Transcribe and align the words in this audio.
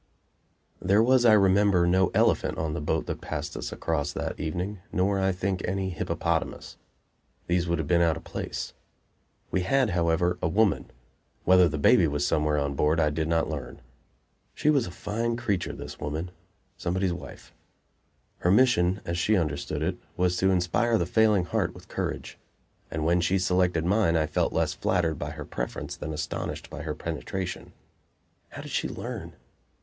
IV 0.81 0.87
There 0.87 1.03
was, 1.03 1.25
I 1.25 1.33
remember, 1.33 1.85
no 1.85 2.09
elephant 2.15 2.57
on 2.57 2.73
the 2.73 2.81
boat 2.81 3.05
that 3.05 3.21
passed 3.21 3.55
us 3.55 3.71
across 3.71 4.11
that 4.13 4.39
evening, 4.39 4.79
nor, 4.91 5.19
I 5.19 5.31
think, 5.31 5.61
any 5.67 5.91
hippopotamus. 5.91 6.77
These 7.45 7.67
would 7.67 7.77
have 7.77 7.87
been 7.87 8.01
out 8.01 8.17
of 8.17 8.23
place. 8.23 8.73
We 9.51 9.61
had, 9.61 9.91
however, 9.91 10.39
a 10.41 10.47
woman. 10.47 10.89
Whether 11.43 11.69
the 11.69 11.77
baby 11.77 12.07
was 12.07 12.25
somewhere 12.25 12.57
on 12.57 12.73
board 12.73 12.99
I 12.99 13.11
did 13.11 13.27
not 13.27 13.47
learn. 13.47 13.79
She 14.55 14.71
was 14.71 14.87
a 14.87 14.91
fine 14.91 15.35
creature, 15.37 15.71
this 15.73 15.99
woman; 15.99 16.31
somebody's 16.77 17.13
wife. 17.13 17.53
Her 18.39 18.49
mission, 18.49 19.01
as 19.05 19.19
she 19.19 19.37
understood 19.37 19.83
it, 19.83 19.97
was 20.17 20.35
to 20.37 20.49
inspire 20.49 20.97
the 20.97 21.05
failing 21.05 21.45
heart 21.45 21.75
with 21.75 21.87
courage; 21.89 22.39
and 22.89 23.05
when 23.05 23.21
she 23.21 23.37
selected 23.37 23.85
mine 23.85 24.15
I 24.17 24.25
felt 24.25 24.51
less 24.51 24.73
flattered 24.73 25.19
by 25.19 25.29
her 25.29 25.45
preference 25.45 25.95
than 25.95 26.11
astonished 26.11 26.71
by 26.71 26.81
her 26.81 26.95
penetration. 26.95 27.73
How 28.49 28.63
did 28.63 28.71
she 28.71 28.89
learn? 28.89 29.35